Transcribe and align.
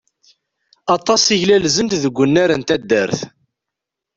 Aṭas 0.95 1.23
i 1.33 1.35
glalzent 1.41 1.97
deg 2.03 2.13
wannar 2.17 2.49
n 2.55 2.61
taddart. 2.67 3.19